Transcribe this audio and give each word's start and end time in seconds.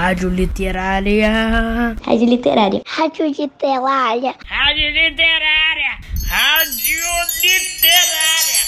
Rádio 0.00 0.30
Literária. 0.30 1.94
Rádio 2.02 2.26
Literária. 2.26 2.82
Rádio 2.86 3.26
Literária. 3.26 4.34
Rádio 4.46 4.88
Literária. 4.88 5.98
Rádio 6.26 7.00
Literária. 7.42 8.60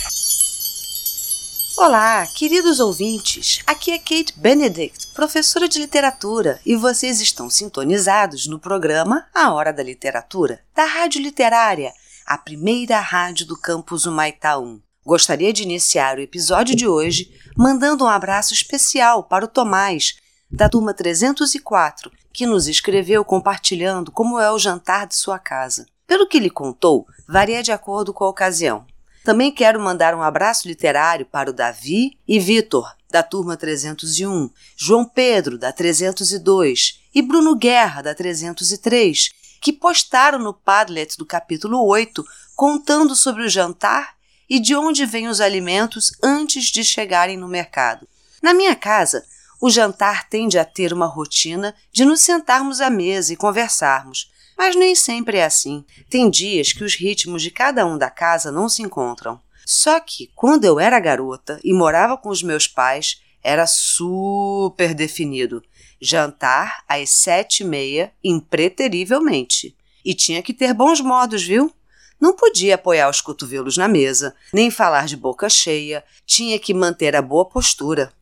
Olá, 1.78 2.26
queridos 2.26 2.80
ouvintes. 2.80 3.60
Aqui 3.66 3.92
é 3.92 3.98
Kate 3.98 4.34
Benedict, 4.36 5.06
professora 5.14 5.66
de 5.66 5.78
literatura, 5.78 6.60
e 6.66 6.76
vocês 6.76 7.18
estão 7.22 7.48
sintonizados 7.48 8.46
no 8.46 8.58
programa 8.58 9.26
A 9.34 9.54
Hora 9.54 9.72
da 9.72 9.82
Literatura, 9.82 10.60
da 10.76 10.84
Rádio 10.84 11.22
Literária, 11.22 11.94
a 12.26 12.36
primeira 12.36 13.00
rádio 13.00 13.46
do 13.46 13.58
campus 13.58 14.04
Humaitá 14.04 14.58
1. 14.58 14.82
Gostaria 15.02 15.50
de 15.50 15.62
iniciar 15.62 16.18
o 16.18 16.20
episódio 16.20 16.76
de 16.76 16.86
hoje 16.86 17.32
mandando 17.56 18.04
um 18.04 18.08
abraço 18.08 18.52
especial 18.52 19.24
para 19.24 19.46
o 19.46 19.48
Tomás, 19.48 20.20
da 20.52 20.68
turma 20.68 20.92
304, 20.92 22.12
que 22.32 22.44
nos 22.44 22.68
escreveu 22.68 23.24
compartilhando 23.24 24.12
como 24.12 24.38
é 24.38 24.52
o 24.52 24.58
jantar 24.58 25.06
de 25.06 25.14
sua 25.14 25.38
casa. 25.38 25.86
Pelo 26.06 26.28
que 26.28 26.36
ele 26.36 26.50
contou, 26.50 27.06
varia 27.26 27.62
de 27.62 27.72
acordo 27.72 28.12
com 28.12 28.24
a 28.24 28.28
ocasião. 28.28 28.84
Também 29.24 29.50
quero 29.50 29.80
mandar 29.80 30.14
um 30.14 30.22
abraço 30.22 30.68
literário 30.68 31.24
para 31.24 31.48
o 31.48 31.52
Davi 31.54 32.18
e 32.28 32.38
Vitor, 32.38 32.92
da 33.10 33.22
turma 33.22 33.56
301, 33.56 34.50
João 34.76 35.04
Pedro, 35.04 35.56
da 35.56 35.72
302 35.72 37.00
e 37.14 37.22
Bruno 37.22 37.54
Guerra, 37.54 38.02
da 38.02 38.14
303, 38.14 39.30
que 39.60 39.72
postaram 39.72 40.38
no 40.38 40.52
Padlet 40.52 41.16
do 41.16 41.24
capítulo 41.24 41.82
8 41.86 42.24
contando 42.54 43.14
sobre 43.14 43.44
o 43.44 43.48
jantar 43.48 44.14
e 44.50 44.58
de 44.60 44.74
onde 44.74 45.06
vêm 45.06 45.28
os 45.28 45.40
alimentos 45.40 46.12
antes 46.22 46.64
de 46.66 46.84
chegarem 46.84 47.36
no 47.36 47.48
mercado. 47.48 48.06
Na 48.42 48.52
minha 48.52 48.74
casa, 48.74 49.24
o 49.62 49.70
jantar 49.70 50.28
tende 50.28 50.58
a 50.58 50.64
ter 50.64 50.92
uma 50.92 51.06
rotina 51.06 51.72
de 51.92 52.04
nos 52.04 52.22
sentarmos 52.22 52.80
à 52.80 52.90
mesa 52.90 53.32
e 53.32 53.36
conversarmos, 53.36 54.28
mas 54.58 54.74
nem 54.74 54.92
sempre 54.92 55.36
é 55.36 55.44
assim. 55.44 55.84
Tem 56.10 56.28
dias 56.28 56.72
que 56.72 56.82
os 56.82 56.96
ritmos 56.96 57.40
de 57.40 57.52
cada 57.52 57.86
um 57.86 57.96
da 57.96 58.10
casa 58.10 58.50
não 58.50 58.68
se 58.68 58.82
encontram. 58.82 59.40
Só 59.64 60.00
que, 60.00 60.32
quando 60.34 60.64
eu 60.64 60.80
era 60.80 60.98
garota 60.98 61.60
e 61.62 61.72
morava 61.72 62.18
com 62.18 62.28
os 62.28 62.42
meus 62.42 62.66
pais, 62.66 63.22
era 63.40 63.64
super 63.64 64.94
definido. 64.94 65.62
Jantar 66.00 66.82
às 66.88 67.10
sete 67.10 67.62
e 67.62 67.64
meia, 67.64 68.12
impreterivelmente. 68.22 69.76
E 70.04 70.12
tinha 70.12 70.42
que 70.42 70.52
ter 70.52 70.74
bons 70.74 71.00
modos, 71.00 71.44
viu? 71.44 71.72
Não 72.20 72.34
podia 72.34 72.74
apoiar 72.74 73.08
os 73.08 73.20
cotovelos 73.20 73.76
na 73.76 73.86
mesa, 73.86 74.34
nem 74.52 74.72
falar 74.72 75.06
de 75.06 75.16
boca 75.16 75.48
cheia, 75.48 76.02
tinha 76.26 76.58
que 76.58 76.74
manter 76.74 77.14
a 77.14 77.22
boa 77.22 77.44
postura. 77.48 78.12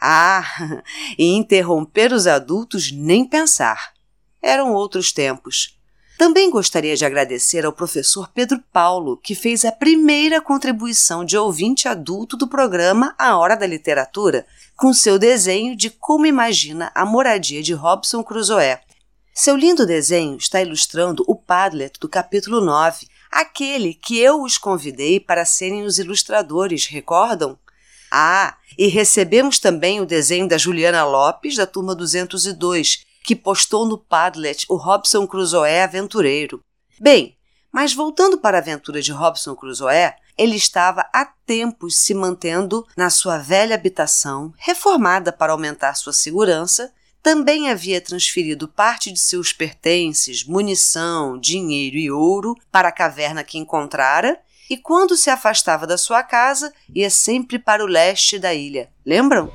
Ah, 0.00 0.82
e 1.18 1.34
interromper 1.34 2.12
os 2.12 2.26
adultos 2.26 2.90
nem 2.92 3.24
pensar. 3.24 3.92
Eram 4.42 4.72
outros 4.72 5.12
tempos. 5.12 5.76
Também 6.18 6.50
gostaria 6.50 6.96
de 6.96 7.04
agradecer 7.04 7.66
ao 7.66 7.72
professor 7.72 8.30
Pedro 8.32 8.62
Paulo, 8.72 9.18
que 9.18 9.34
fez 9.34 9.66
a 9.66 9.72
primeira 9.72 10.40
contribuição 10.40 11.24
de 11.24 11.36
ouvinte 11.36 11.88
adulto 11.88 12.38
do 12.38 12.48
programa 12.48 13.14
A 13.18 13.36
Hora 13.36 13.54
da 13.54 13.66
Literatura, 13.66 14.46
com 14.74 14.94
seu 14.94 15.18
desenho 15.18 15.76
de 15.76 15.90
como 15.90 16.24
imagina 16.24 16.90
a 16.94 17.04
moradia 17.04 17.62
de 17.62 17.74
Robson 17.74 18.24
Crusoe. 18.24 18.78
Seu 19.34 19.54
lindo 19.54 19.84
desenho 19.84 20.38
está 20.38 20.62
ilustrando 20.62 21.22
o 21.28 21.34
Padlet 21.34 22.00
do 22.00 22.08
capítulo 22.08 22.62
9, 22.62 23.06
aquele 23.30 23.92
que 23.92 24.18
eu 24.18 24.42
os 24.42 24.56
convidei 24.56 25.20
para 25.20 25.44
serem 25.44 25.82
os 25.82 25.98
ilustradores, 25.98 26.86
recordam? 26.86 27.58
Ah, 28.10 28.56
e 28.78 28.88
recebemos 28.88 29.58
também 29.58 30.00
o 30.00 30.06
desenho 30.06 30.48
da 30.48 30.58
Juliana 30.58 31.04
Lopes, 31.04 31.56
da 31.56 31.66
turma 31.66 31.94
202, 31.94 33.04
que 33.24 33.34
postou 33.34 33.86
no 33.86 33.98
Padlet 33.98 34.64
o 34.68 34.76
Robson 34.76 35.26
Crusoe 35.26 35.80
aventureiro. 35.80 36.62
Bem, 37.00 37.36
mas 37.72 37.92
voltando 37.92 38.38
para 38.38 38.58
a 38.58 38.60
aventura 38.60 39.02
de 39.02 39.12
Robson 39.12 39.54
Crusoe, 39.54 40.14
ele 40.38 40.56
estava 40.56 41.08
há 41.12 41.24
tempos 41.46 41.98
se 41.98 42.14
mantendo 42.14 42.86
na 42.96 43.10
sua 43.10 43.38
velha 43.38 43.74
habitação, 43.74 44.52
reformada 44.56 45.32
para 45.32 45.52
aumentar 45.52 45.94
sua 45.94 46.12
segurança, 46.12 46.92
também 47.26 47.68
havia 47.68 48.00
transferido 48.00 48.68
parte 48.68 49.10
de 49.10 49.18
seus 49.18 49.52
pertences, 49.52 50.44
munição, 50.44 51.36
dinheiro 51.36 51.96
e 51.96 52.08
ouro 52.08 52.54
para 52.70 52.86
a 52.86 52.92
caverna 52.92 53.42
que 53.42 53.58
encontrara, 53.58 54.38
e 54.70 54.76
quando 54.76 55.16
se 55.16 55.28
afastava 55.28 55.88
da 55.88 55.98
sua 55.98 56.22
casa, 56.22 56.72
ia 56.94 57.10
sempre 57.10 57.58
para 57.58 57.82
o 57.82 57.86
leste 57.88 58.38
da 58.38 58.54
ilha. 58.54 58.90
Lembram? 59.04 59.50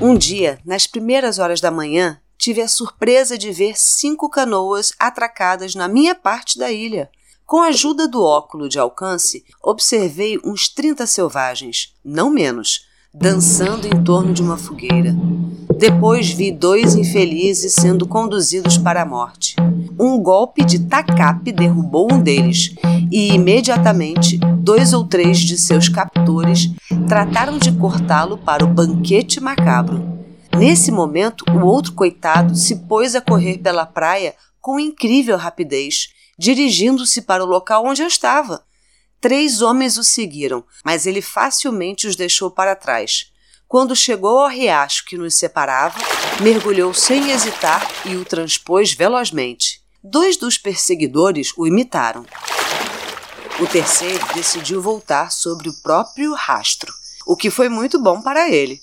Um 0.00 0.16
dia, 0.16 0.58
nas 0.64 0.86
primeiras 0.86 1.38
horas 1.38 1.60
da 1.60 1.70
manhã, 1.70 2.18
tive 2.38 2.62
a 2.62 2.68
surpresa 2.68 3.36
de 3.36 3.52
ver 3.52 3.78
cinco 3.78 4.30
canoas 4.30 4.94
atracadas 4.98 5.74
na 5.74 5.86
minha 5.86 6.14
parte 6.14 6.58
da 6.58 6.72
ilha. 6.72 7.10
Com 7.48 7.62
a 7.62 7.68
ajuda 7.68 8.06
do 8.06 8.22
óculo 8.22 8.68
de 8.68 8.78
alcance, 8.78 9.42
observei 9.62 10.38
uns 10.44 10.68
30 10.68 11.06
selvagens, 11.06 11.94
não 12.04 12.28
menos, 12.28 12.84
dançando 13.14 13.86
em 13.86 14.04
torno 14.04 14.34
de 14.34 14.42
uma 14.42 14.58
fogueira. 14.58 15.16
Depois 15.78 16.28
vi 16.28 16.52
dois 16.52 16.94
infelizes 16.94 17.72
sendo 17.72 18.06
conduzidos 18.06 18.76
para 18.76 19.00
a 19.00 19.06
morte. 19.06 19.56
Um 19.98 20.18
golpe 20.18 20.62
de 20.62 20.80
tacape 20.80 21.50
derrubou 21.50 22.12
um 22.12 22.20
deles 22.20 22.74
e, 23.10 23.32
imediatamente, 23.32 24.36
dois 24.58 24.92
ou 24.92 25.06
três 25.06 25.38
de 25.38 25.56
seus 25.56 25.88
captores 25.88 26.68
trataram 27.08 27.56
de 27.56 27.72
cortá-lo 27.72 28.36
para 28.36 28.62
o 28.62 28.68
banquete 28.68 29.40
macabro. 29.40 30.06
Nesse 30.54 30.92
momento, 30.92 31.46
o 31.50 31.64
outro 31.64 31.94
coitado 31.94 32.54
se 32.54 32.76
pôs 32.80 33.14
a 33.14 33.22
correr 33.22 33.56
pela 33.56 33.86
praia 33.86 34.34
com 34.60 34.78
incrível 34.78 35.38
rapidez 35.38 36.10
dirigindo-se 36.38 37.22
para 37.22 37.44
o 37.44 37.46
local 37.46 37.84
onde 37.84 38.02
eu 38.02 38.06
estava. 38.06 38.64
Três 39.20 39.60
homens 39.60 39.98
o 39.98 40.04
seguiram, 40.04 40.64
mas 40.84 41.04
ele 41.04 41.20
facilmente 41.20 42.06
os 42.06 42.14
deixou 42.14 42.50
para 42.50 42.76
trás. 42.76 43.32
Quando 43.66 43.96
chegou 43.96 44.38
ao 44.38 44.48
riacho 44.48 45.04
que 45.04 45.18
nos 45.18 45.34
separava, 45.34 45.98
mergulhou 46.40 46.94
sem 46.94 47.32
hesitar 47.32 47.86
e 48.06 48.16
o 48.16 48.24
transpôs 48.24 48.92
velozmente. 48.92 49.82
Dois 50.02 50.36
dos 50.36 50.56
perseguidores 50.56 51.52
o 51.56 51.66
imitaram. 51.66 52.24
O 53.60 53.66
terceiro 53.66 54.24
decidiu 54.34 54.80
voltar 54.80 55.32
sobre 55.32 55.68
o 55.68 55.82
próprio 55.82 56.32
rastro, 56.32 56.94
o 57.26 57.36
que 57.36 57.50
foi 57.50 57.68
muito 57.68 58.00
bom 58.00 58.22
para 58.22 58.48
ele. 58.48 58.80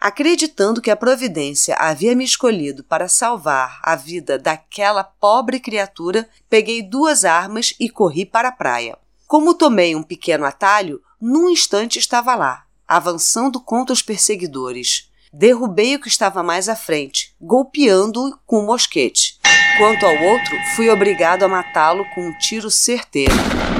Acreditando 0.00 0.80
que 0.80 0.92
a 0.92 0.96
providência 0.96 1.74
havia 1.74 2.14
me 2.14 2.24
escolhido 2.24 2.84
para 2.84 3.08
salvar 3.08 3.80
a 3.82 3.96
vida 3.96 4.38
daquela 4.38 5.02
pobre 5.02 5.58
criatura, 5.58 6.28
peguei 6.48 6.82
duas 6.82 7.24
armas 7.24 7.74
e 7.80 7.90
corri 7.90 8.24
para 8.24 8.48
a 8.48 8.52
praia. 8.52 8.96
Como 9.26 9.54
tomei 9.54 9.96
um 9.96 10.02
pequeno 10.02 10.44
atalho, 10.44 11.02
num 11.20 11.50
instante 11.50 11.98
estava 11.98 12.36
lá, 12.36 12.64
avançando 12.86 13.60
contra 13.60 13.92
os 13.92 14.00
perseguidores. 14.00 15.10
Derrubei 15.32 15.96
o 15.96 16.00
que 16.00 16.08
estava 16.08 16.44
mais 16.44 16.68
à 16.68 16.76
frente, 16.76 17.34
golpeando-o 17.40 18.38
com 18.46 18.60
um 18.60 18.66
mosquete. 18.66 19.38
Quanto 19.76 20.06
ao 20.06 20.22
outro, 20.22 20.56
fui 20.74 20.88
obrigado 20.88 21.42
a 21.42 21.48
matá-lo 21.48 22.04
com 22.14 22.28
um 22.28 22.38
tiro 22.38 22.70
certeiro, 22.70 23.34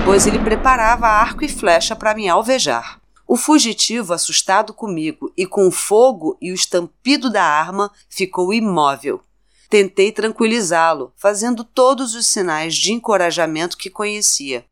pois 0.04 0.26
ele 0.26 0.38
preparava 0.38 1.06
arco 1.06 1.44
e 1.44 1.48
flecha 1.48 1.96
para 1.96 2.14
me 2.14 2.28
alvejar. 2.28 2.97
O 3.30 3.36
fugitivo, 3.36 4.14
assustado 4.14 4.72
comigo 4.72 5.30
e 5.36 5.44
com 5.44 5.68
o 5.68 5.70
fogo 5.70 6.38
e 6.40 6.50
o 6.50 6.54
estampido 6.54 7.28
da 7.28 7.44
arma, 7.44 7.92
ficou 8.08 8.54
imóvel. 8.54 9.20
Tentei 9.68 10.10
tranquilizá-lo, 10.10 11.12
fazendo 11.14 11.62
todos 11.62 12.14
os 12.14 12.26
sinais 12.26 12.74
de 12.74 12.90
encorajamento 12.90 13.76
que 13.76 13.90
conhecia. 13.90 14.64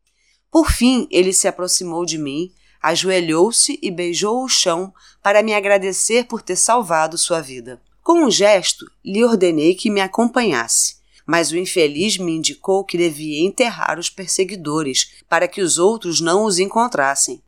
Por 0.51 0.71
fim, 0.71 1.07
ele 1.11 1.33
se 1.33 1.47
aproximou 1.47 2.03
de 2.03 2.17
mim, 2.17 2.51
ajoelhou-se 2.81 3.77
e 3.79 3.91
beijou 3.91 4.43
o 4.43 4.49
chão 4.49 4.91
para 5.21 5.43
me 5.43 5.53
agradecer 5.53 6.25
por 6.25 6.41
ter 6.41 6.55
salvado 6.55 7.15
sua 7.15 7.41
vida. 7.41 7.79
Com 8.01 8.25
um 8.25 8.31
gesto, 8.31 8.89
lhe 9.05 9.23
ordenei 9.23 9.75
que 9.75 9.91
me 9.91 10.01
acompanhasse, 10.01 10.95
mas 11.27 11.51
o 11.51 11.57
infeliz 11.57 12.17
me 12.17 12.31
indicou 12.31 12.83
que 12.83 12.97
devia 12.97 13.45
enterrar 13.45 13.99
os 13.99 14.09
perseguidores 14.09 15.11
para 15.29 15.47
que 15.47 15.61
os 15.61 15.77
outros 15.77 16.19
não 16.19 16.43
os 16.43 16.57
encontrassem. 16.57 17.39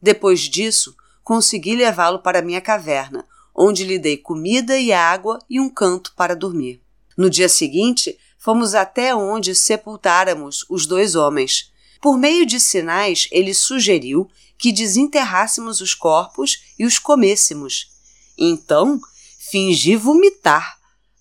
Depois 0.00 0.40
disso, 0.40 0.94
consegui 1.22 1.74
levá-lo 1.74 2.20
para 2.20 2.42
minha 2.42 2.60
caverna, 2.60 3.26
onde 3.54 3.84
lhe 3.84 3.98
dei 3.98 4.16
comida 4.16 4.78
e 4.78 4.92
água 4.92 5.38
e 5.48 5.58
um 5.58 5.68
canto 5.68 6.12
para 6.14 6.36
dormir. 6.36 6.82
No 7.16 7.30
dia 7.30 7.48
seguinte, 7.48 8.18
fomos 8.38 8.74
até 8.74 9.14
onde 9.14 9.54
sepultáramos 9.54 10.64
os 10.68 10.86
dois 10.86 11.14
homens. 11.14 11.72
Por 12.00 12.18
meio 12.18 12.44
de 12.44 12.60
sinais, 12.60 13.26
ele 13.32 13.54
sugeriu 13.54 14.30
que 14.58 14.72
desenterrássemos 14.72 15.80
os 15.80 15.94
corpos 15.94 16.62
e 16.78 16.84
os 16.84 16.98
comêssemos. 16.98 17.90
Então, 18.38 19.00
fingi 19.50 19.96
vomitar 19.96 20.76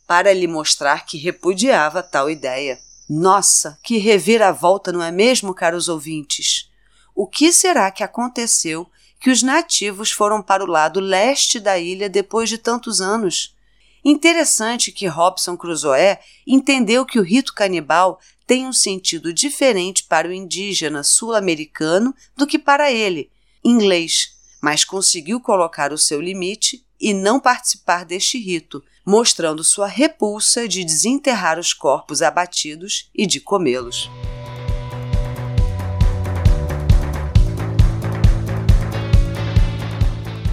para 0.05 0.33
lhe 0.33 0.47
mostrar 0.47 1.05
que 1.05 1.17
repudiava 1.17 2.03
tal 2.03 2.29
ideia. 2.29 2.79
Nossa, 3.09 3.79
que 3.83 3.97
reviravolta, 3.97 4.91
não 4.91 5.01
é 5.01 5.11
mesmo, 5.11 5.53
caros 5.53 5.87
ouvintes? 5.87 6.69
O 7.15 7.25
que 7.25 7.51
será 7.53 7.89
que 7.89 8.03
aconteceu 8.03 8.87
que 9.19 9.31
os 9.31 9.41
nativos 9.41 10.11
foram 10.11 10.41
para 10.41 10.63
o 10.63 10.67
lado 10.67 10.99
leste 10.99 11.59
da 11.59 11.79
ilha 11.79 12.09
depois 12.09 12.49
de 12.49 12.57
tantos 12.57 13.01
anos. 13.01 13.55
Interessante 14.03 14.91
que 14.91 15.07
Robson 15.07 15.57
Crusoe 15.57 16.19
entendeu 16.45 17.05
que 17.05 17.17
o 17.17 17.23
rito 17.23 17.53
canibal 17.55 18.19
tem 18.45 18.67
um 18.67 18.73
sentido 18.73 19.33
diferente 19.33 20.03
para 20.03 20.27
o 20.27 20.33
indígena 20.33 21.01
sul-americano 21.01 22.13
do 22.37 22.45
que 22.45 22.59
para 22.59 22.91
ele, 22.91 23.31
inglês, 23.63 24.35
mas 24.61 24.83
conseguiu 24.83 25.39
colocar 25.39 25.91
o 25.91 25.97
seu 25.97 26.21
limite 26.21 26.85
e 26.99 27.13
não 27.13 27.39
participar 27.39 28.05
deste 28.05 28.37
rito, 28.37 28.83
mostrando 29.03 29.63
sua 29.63 29.87
repulsa 29.87 30.67
de 30.67 30.83
desenterrar 30.83 31.57
os 31.57 31.73
corpos 31.73 32.21
abatidos 32.21 33.09
e 33.13 33.25
de 33.25 33.39
comê-los. 33.39 34.09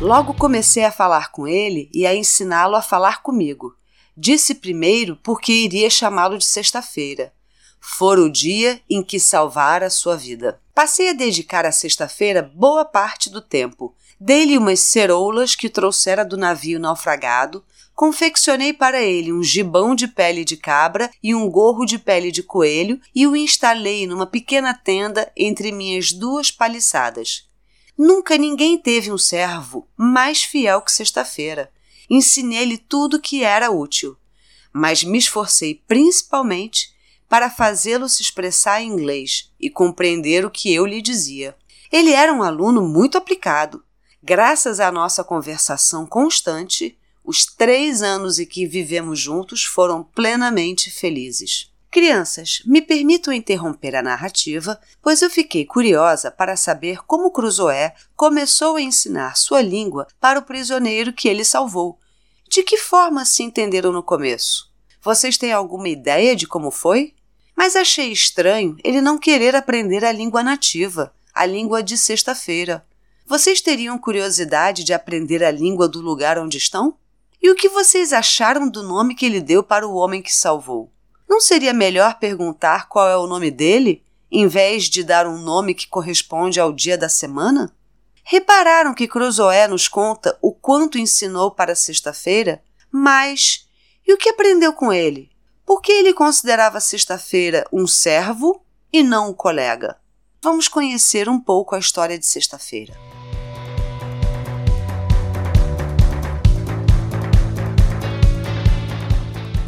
Logo 0.03 0.35
comecei 0.35 0.85
a 0.85 0.91
falar 0.91 1.31
com 1.31 1.47
ele 1.47 1.89
e 1.95 2.05
a 2.05 2.13
ensiná-lo 2.13 2.75
a 2.75 2.83
falar 2.83 3.23
comigo. 3.23 3.77
Disse 4.17 4.57
primeiro 4.57 5.17
porque 5.23 5.53
iria 5.53 5.89
chamá-lo 5.89 6.39
de 6.39 6.45
sexta-feira. 6.45 7.33
Fora 7.81 8.21
o 8.21 8.29
dia 8.29 8.81
em 8.91 9.01
que 9.01 9.21
salvara 9.21 9.89
sua 9.89 10.17
vida. 10.17 10.61
Passei 10.75 11.11
a 11.11 11.13
dedicar 11.13 11.65
a 11.65 11.71
sexta-feira 11.71 12.43
boa 12.43 12.85
parte 12.85 13.31
do 13.31 13.41
tempo. 13.41 13.95
Dei-lhe 14.21 14.59
umas 14.59 14.81
ceroulas 14.81 15.55
que 15.55 15.69
trouxera 15.71 16.25
do 16.25 16.37
navio 16.37 16.81
naufragado, 16.81 17.65
confeccionei 17.95 18.73
para 18.73 19.01
ele 19.01 19.33
um 19.33 19.41
gibão 19.41 19.95
de 19.95 20.09
pele 20.09 20.45
de 20.45 20.57
cabra 20.57 21.13
e 21.23 21.33
um 21.33 21.49
gorro 21.49 21.85
de 21.85 21.97
pele 21.97 22.33
de 22.33 22.43
coelho 22.43 23.01
e 23.15 23.25
o 23.25 23.37
instalei 23.37 24.05
numa 24.09 24.27
pequena 24.27 24.75
tenda 24.75 25.31
entre 25.37 25.71
minhas 25.71 26.13
duas 26.13 26.51
paliçadas. 26.51 27.52
Nunca 27.97 28.39
ninguém 28.39 28.79
teve 28.79 29.13
um 29.13 29.19
servo 29.19 29.89
mais 29.97 30.43
fiel 30.43 30.81
que 30.81 30.93
sexta-feira. 30.93 31.71
Ensinei-lhe 32.09 32.79
tudo 32.79 33.21
que 33.21 33.43
era 33.45 33.71
útil, 33.71 34.17
mas 34.73 35.05
me 35.05 35.19
esforcei 35.19 35.83
principalmente 35.87 36.93
para 37.29 37.49
fazê-lo 37.49 38.09
se 38.09 38.23
expressar 38.23 38.83
em 38.83 38.89
inglês 38.89 39.51
e 39.59 39.71
compreender 39.71 40.45
o 40.45 40.51
que 40.51 40.73
eu 40.73 40.85
lhe 40.85 41.01
dizia. 41.01 41.57
Ele 41.91 42.11
era 42.11 42.33
um 42.33 42.43
aluno 42.43 42.83
muito 42.83 43.17
aplicado. 43.17 43.83
Graças 44.23 44.81
à 44.81 44.93
nossa 44.93 45.25
conversação 45.25 46.07
constante, 46.07 46.99
os 47.25 47.47
três 47.47 48.03
anos 48.03 48.39
em 48.39 48.47
que 48.47 48.67
vivemos 48.67 49.19
juntos 49.19 49.65
foram 49.65 50.03
plenamente 50.03 50.91
felizes. 50.91 51.72
Crianças, 51.93 52.63
me 52.65 52.81
permitam 52.81 53.35
interromper 53.35 53.95
a 53.95 54.03
narrativa, 54.03 54.81
pois 55.03 55.21
eu 55.21 55.29
fiquei 55.29 55.67
curiosa 55.67 56.31
para 56.31 56.57
saber 56.57 57.05
como 57.07 57.31
Cruzoé 57.31 57.95
começou 58.17 58.77
a 58.77 58.81
ensinar 58.81 59.37
sua 59.37 59.61
língua 59.61 60.07
para 60.19 60.39
o 60.39 60.43
prisioneiro 60.43 61.13
que 61.13 61.29
ele 61.29 61.45
salvou. 61.45 61.99
De 62.49 62.63
que 62.63 62.79
forma 62.79 63.27
se 63.27 63.43
entenderam 63.43 63.93
no 63.93 64.03
começo? 64.03 64.73
Vocês 65.03 65.37
têm 65.37 65.53
alguma 65.53 65.87
ideia 65.87 66.35
de 66.35 66.47
como 66.47 66.71
foi? 66.71 67.13
Mas 67.55 67.77
achei 67.77 68.11
estranho 68.11 68.75
ele 68.83 69.03
não 69.03 69.19
querer 69.19 69.55
aprender 69.55 70.03
a 70.03 70.13
língua 70.13 70.43
nativa, 70.43 71.15
a 71.35 71.45
língua 71.45 71.83
de 71.83 71.99
sexta-feira. 71.99 72.87
Vocês 73.27 73.61
teriam 73.61 73.99
curiosidade 73.99 74.83
de 74.83 74.95
aprender 74.95 75.45
a 75.45 75.51
língua 75.51 75.87
do 75.87 76.01
lugar 76.01 76.39
onde 76.39 76.57
estão? 76.57 76.97
E 77.43 77.51
o 77.51 77.55
que 77.55 77.69
vocês 77.69 78.15
acharam 78.15 78.67
do 78.67 78.83
nome 78.83 79.15
que 79.15 79.27
ele 79.27 79.43
deu 79.43 79.63
para 79.63 79.87
o 79.87 79.95
homem 79.95 80.23
que 80.23 80.35
salvou? 80.35 80.91
Não 81.33 81.41
seria 81.41 81.73
melhor 81.73 82.19
perguntar 82.19 82.91
qual 82.91 83.09
é 83.09 83.17
o 83.17 83.27
nome 83.27 83.51
dele, 83.51 84.05
em 84.31 84.47
vez 84.47 84.85
de 84.85 85.03
dar 85.03 85.27
um 85.27 85.39
nome 85.39 85.73
que 85.73 85.87
corresponde 85.87 86.61
ao 86.61 86.75
dia 86.75 86.99
da 86.99 87.09
semana? 87.09 87.75
Repararam 88.23 88.93
que 88.93 89.09
Cruzoé 89.09 89.67
nos 89.67 89.89
conta 89.89 90.37
o 90.43 90.53
quanto 90.53 90.99
ensinou 90.99 91.51
para 91.51 91.75
sexta-feira? 91.75 92.63
Mas 92.91 93.67
e 94.07 94.13
o 94.13 94.19
que 94.19 94.29
aprendeu 94.29 94.75
com 94.75 94.93
ele? 94.93 95.31
Por 95.65 95.81
que 95.81 95.91
ele 95.91 96.13
considerava 96.13 96.81
sexta-feira 96.81 97.65
um 97.73 97.87
servo 97.87 98.63
e 98.93 99.03
não 99.03 99.31
um 99.31 99.35
colega? 99.35 99.97
Vamos 100.43 100.69
conhecer 100.69 101.31
um 101.31 101.41
pouco 101.41 101.75
a 101.75 101.79
história 101.79 102.19
de 102.19 102.27
sexta-feira. 102.27 102.93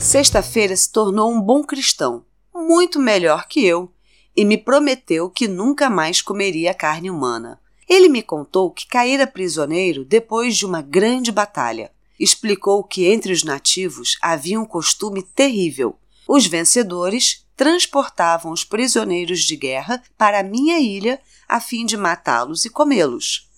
Sexta-feira 0.04 0.76
se 0.76 0.92
tornou 0.92 1.32
um 1.32 1.40
bom 1.40 1.64
cristão, 1.64 2.26
muito 2.54 3.00
melhor 3.00 3.48
que 3.48 3.64
eu, 3.64 3.90
e 4.36 4.44
me 4.44 4.58
prometeu 4.58 5.30
que 5.30 5.48
nunca 5.48 5.88
mais 5.88 6.20
comeria 6.20 6.74
carne 6.74 7.10
humana. 7.10 7.58
Ele 7.88 8.10
me 8.10 8.22
contou 8.22 8.70
que 8.70 8.86
caíra 8.86 9.26
prisioneiro 9.26 10.04
depois 10.04 10.58
de 10.58 10.66
uma 10.66 10.82
grande 10.82 11.32
batalha. 11.32 11.90
Explicou 12.20 12.84
que 12.84 13.06
entre 13.06 13.32
os 13.32 13.42
nativos 13.42 14.18
havia 14.20 14.60
um 14.60 14.66
costume 14.66 15.22
terrível. 15.22 15.98
Os 16.28 16.46
vencedores 16.46 17.46
transportavam 17.56 18.52
os 18.52 18.62
prisioneiros 18.62 19.40
de 19.40 19.56
guerra 19.56 20.02
para 20.18 20.40
a 20.40 20.44
minha 20.44 20.78
ilha 20.78 21.18
a 21.48 21.58
fim 21.60 21.86
de 21.86 21.96
matá-los 21.96 22.66
e 22.66 22.70
comê-los. 22.70 23.48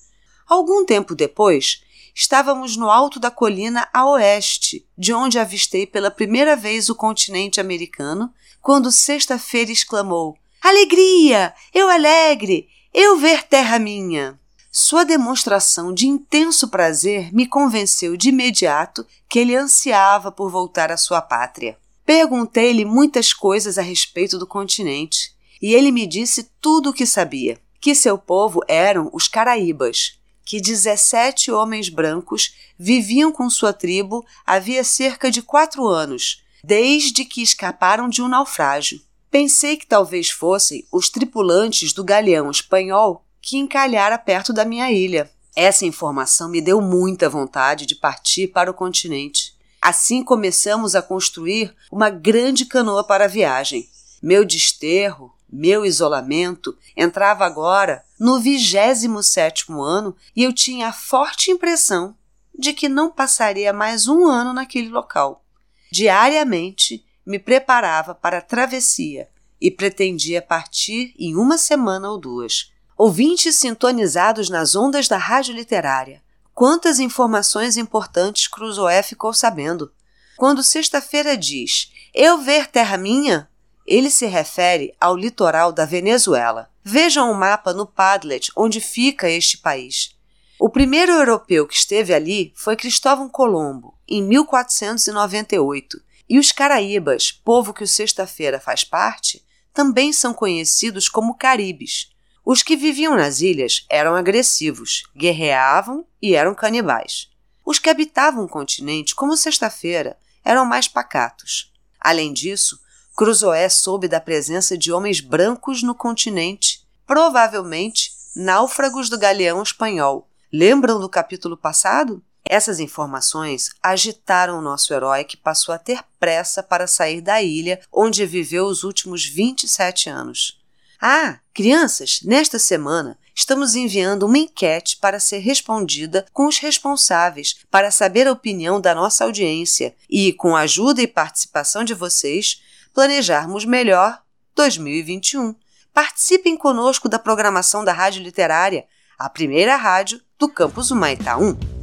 Algum 0.47 0.85
tempo 0.85 1.13
depois, 1.13 1.83
Estávamos 2.19 2.79
no 2.79 2.91
alto 2.91 3.21
da 3.21 3.31
colina 3.31 3.87
a 3.93 4.09
oeste, 4.09 4.89
de 4.97 5.13
onde 5.13 5.39
avistei 5.39 5.87
pela 5.87 6.11
primeira 6.11 6.57
vez 6.57 6.89
o 6.89 6.95
continente 6.95 7.61
americano, 7.61 8.33
quando 8.63 8.91
sexta-feira 8.91 9.71
exclamou: 9.71 10.35
Alegria! 10.63 11.53
Eu 11.75 11.91
alegre! 11.91 12.71
Eu 12.95 13.19
ver 13.19 13.43
terra 13.43 13.79
minha! 13.79 14.41
Sua 14.73 15.05
demonstração 15.05 15.93
de 15.93 16.07
intenso 16.07 16.69
prazer 16.69 17.31
me 17.35 17.47
convenceu 17.47 18.17
de 18.17 18.31
imediato 18.31 19.07
que 19.29 19.39
ele 19.39 19.55
ansiava 19.55 20.33
por 20.33 20.51
voltar 20.51 20.91
à 20.91 20.97
sua 20.97 21.21
pátria. 21.21 21.79
Perguntei-lhe 22.07 22.87
muitas 22.87 23.35
coisas 23.35 23.77
a 23.77 23.83
respeito 23.83 24.39
do 24.39 24.47
continente, 24.47 25.35
e 25.61 25.75
ele 25.75 25.93
me 25.93 26.07
disse 26.07 26.51
tudo 26.63 26.89
o 26.89 26.93
que 26.95 27.05
sabia: 27.05 27.61
que 27.79 27.95
seu 27.95 28.17
povo 28.17 28.63
eram 28.67 29.11
os 29.13 29.29
Caraíbas, 29.29 30.19
que 30.47 30.61
17 30.61 31.51
homens 31.51 31.89
brancos 31.89 32.55
viviam 32.79 33.33
com 33.33 33.51
sua 33.51 33.73
tribo 33.73 34.25
havia 34.47 34.85
cerca 34.85 35.29
de 35.29 35.43
quatro 35.43 35.89
anos, 35.89 36.45
desde 36.63 37.25
que 37.25 37.43
escaparam 37.43 38.09
de 38.09 38.23
um 38.23 38.29
naufrágio. 38.29 39.01
Pensei 39.29 39.77
que 39.77 39.87
talvez 39.87 40.31
fossem 40.31 40.87
os 40.93 41.11
tripulantes 41.11 41.93
do 41.93 42.05
galeão 42.05 42.49
espanhol 42.49 43.27
que 43.43 43.57
encalhara 43.57 44.17
perto 44.17 44.53
da 44.53 44.65
minha 44.65 44.91
ilha. 44.91 45.29
Essa 45.55 45.85
informação 45.85 46.49
me 46.49 46.61
deu 46.61 46.81
muita 46.81 47.29
vontade 47.29 47.85
de 47.85 47.97
partir 47.97 48.47
para 48.47 48.71
o 48.71 48.75
continente. 48.75 49.53
Assim 49.83 50.23
começamos 50.23 50.95
a 50.95 51.03
construir 51.03 51.75
uma 51.91 52.09
grande 52.09 52.67
canoa 52.67 53.03
para 53.03 53.25
a 53.25 53.29
viagem. 53.29 53.89
Meu 54.23 54.45
desterro, 54.45 55.35
meu 55.51 55.85
isolamento 55.85 56.77
entrava 56.97 57.45
agora 57.45 58.06
no 58.19 58.41
vigésimo 58.41 59.23
sétimo 59.23 59.83
ano 59.83 60.17
e 60.35 60.43
eu 60.43 60.53
tinha 60.53 60.89
a 60.89 60.93
forte 60.93 61.51
impressão 61.51 62.17
de 62.59 62.73
que 62.73 62.89
não 62.89 63.11
passaria 63.11 63.73
mais 63.73 64.09
um 64.09 64.27
ano 64.27 64.53
naquele 64.53 64.89
local. 64.89 65.45
Diariamente 65.93 67.05
me 67.25 67.39
preparava 67.39 68.15
para 68.15 68.39
a 68.39 68.43
travessia 68.43 69.29
e 69.61 69.71
pretendia 69.71 70.41
partir 70.41 71.15
em 71.19 71.37
uma 71.37 71.59
semana 71.59 72.11
ou 72.11 72.19
duas. 72.19 72.73
Ouvintes 72.97 73.57
sintonizados 73.57 74.49
nas 74.49 74.75
ondas 74.75 75.09
da 75.09 75.19
rádio 75.19 75.55
literária. 75.55 76.23
Quantas 76.55 76.99
informações 76.99 77.77
importantes 77.77 78.49
Cruzoé 78.49 79.03
ficou 79.03 79.33
sabendo. 79.35 79.93
Quando 80.37 80.63
sexta-feira 80.63 81.37
diz: 81.37 81.93
Eu 82.15 82.39
ver 82.39 82.67
terra 82.69 82.97
minha, 82.97 83.49
ele 83.87 84.11
se 84.11 84.27
refere 84.27 84.95
ao 85.01 85.17
litoral 85.17 85.73
da 85.73 85.85
Venezuela. 85.85 86.69
Vejam 86.83 87.31
o 87.31 87.35
mapa 87.35 87.73
no 87.73 87.87
Padlet 87.87 88.51
onde 88.57 88.81
fica 88.81 89.31
este 89.31 89.59
país. 89.59 90.17
O 90.59 90.71
primeiro 90.71 91.13
europeu 91.13 91.67
que 91.67 91.75
esteve 91.75 92.15
ali 92.15 92.53
foi 92.57 92.77
Cristóvão 92.77 93.29
Colombo, 93.29 93.95
em 94.09 94.23
1498, 94.23 96.01
e 96.29 96.39
os 96.39 96.51
Caraíbas, 96.51 97.31
povo 97.31 97.73
que 97.73 97.85
o 97.85 97.87
Sexta-feira 97.87 98.59
faz 98.59 98.83
parte, 98.83 99.45
também 99.73 100.13
são 100.13 100.33
conhecidos 100.33 101.09
como 101.09 101.37
Caribes. 101.37 102.11
Os 102.45 102.63
que 102.63 102.77
viviam 102.77 103.15
nas 103.15 103.41
ilhas 103.41 103.85
eram 103.91 104.15
agressivos, 104.15 105.03
guerreavam 105.15 106.07
e 106.23 106.35
eram 106.35 106.55
canibais. 106.55 107.29
Os 107.65 107.79
que 107.79 107.91
habitavam 107.91 108.45
o 108.45 108.49
continente, 108.49 109.15
como 109.15 109.37
Sexta-feira, 109.37 110.17
eram 110.45 110.65
mais 110.65 110.89
pacatos. 110.89 111.73
Além 112.01 112.33
disso, 112.33 112.81
Cruzoé 113.17 113.67
soube 113.71 114.09
da 114.09 114.21
presença 114.21 114.77
de 114.77 114.93
homens 114.93 115.21
brancos 115.21 115.83
no 115.83 115.95
continente, 115.95 116.87
provavelmente 117.07 118.13
náufragos 118.37 119.09
do 119.09 119.19
galeão 119.19 119.63
espanhol. 119.63 120.29
Lembram 120.53 121.01
do 121.01 121.09
capítulo 121.09 121.57
passado? 121.57 122.23
Essas 122.45 122.79
informações 122.79 123.71
agitaram 123.83 124.59
o 124.59 124.63
nosso 124.63 124.93
herói 124.93 125.25
que 125.25 125.39
passou 125.39 125.75
a 125.75 125.79
ter 125.79 126.05
pressa 126.21 126.63
para 126.63 126.87
sair 126.87 127.23
da 127.23 127.43
ilha 127.43 127.81
onde 127.91 128.27
viveu 128.27 128.67
os 128.67 128.85
últimos 128.85 129.25
27 129.25 130.11
anos. 130.11 130.61
Ah, 131.01 131.39
crianças, 131.55 132.21
nesta 132.23 132.59
semana 132.59 133.19
estamos 133.35 133.75
enviando 133.75 134.25
uma 134.25 134.39
enquete 134.39 134.99
para 134.99 135.19
ser 135.19 135.39
respondida 135.39 136.27
com 136.35 136.47
os 136.47 136.59
responsáveis 136.59 137.57
para 137.71 137.91
saber 137.91 138.27
a 138.27 138.33
opinião 138.33 138.79
da 138.79 138.95
nossa 138.95 139.25
audiência 139.25 139.95
e, 140.09 140.35
com 140.35 140.55
a 140.55 140.61
ajuda 140.61 141.01
e 141.01 141.07
participação 141.07 141.83
de 141.83 141.95
vocês, 141.95 142.63
planejarmos 142.97 143.67
melhor 143.67 144.23
2021. 144.55 145.55
Participem 145.93 146.57
conosco 146.57 147.11
da 147.11 147.19
programação 147.19 147.85
da 147.85 147.93
Rádio 147.93 148.23
Literária, 148.23 148.87
a 149.19 149.29
primeira 149.29 149.77
rádio 149.77 150.19
do 150.39 150.49
campus 150.49 150.91
Humaitá 150.91 151.37
1. 151.37 151.76